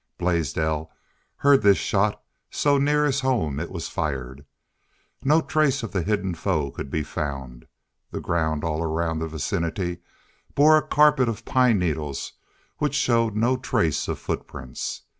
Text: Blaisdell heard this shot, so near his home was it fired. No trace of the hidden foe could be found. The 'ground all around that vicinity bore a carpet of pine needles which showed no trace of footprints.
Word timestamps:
Blaisdell 0.17 0.89
heard 1.35 1.61
this 1.61 1.77
shot, 1.77 2.23
so 2.49 2.79
near 2.79 3.05
his 3.05 3.19
home 3.19 3.57
was 3.69 3.87
it 3.87 3.91
fired. 3.91 4.43
No 5.23 5.41
trace 5.41 5.83
of 5.83 5.91
the 5.91 6.01
hidden 6.01 6.33
foe 6.33 6.71
could 6.71 6.89
be 6.89 7.03
found. 7.03 7.67
The 8.09 8.19
'ground 8.19 8.63
all 8.63 8.81
around 8.81 9.19
that 9.19 9.27
vicinity 9.27 9.99
bore 10.55 10.75
a 10.77 10.87
carpet 10.87 11.29
of 11.29 11.45
pine 11.45 11.77
needles 11.77 12.33
which 12.79 12.95
showed 12.95 13.35
no 13.35 13.57
trace 13.57 14.07
of 14.07 14.17
footprints. 14.17 15.03